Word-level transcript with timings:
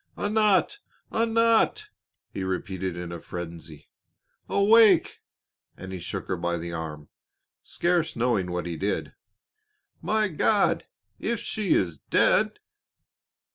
"Anat! 0.17 0.79
Anat!" 1.11 1.89
he 2.31 2.43
repeated 2.43 2.97
in 2.97 3.11
a 3.11 3.19
frenzy. 3.19 3.91
"Awake!" 4.49 5.21
and 5.77 5.93
he 5.93 5.99
shook 5.99 6.27
her 6.27 6.37
by 6.37 6.57
the 6.57 6.73
arm, 6.73 7.09
scarce 7.61 8.15
knowing 8.15 8.49
what 8.49 8.65
he 8.65 8.77
did. 8.77 9.13
"My 10.01 10.27
God! 10.27 10.85
if 11.19 11.39
she 11.39 11.75
is 11.75 11.99
dead!" 11.99 12.59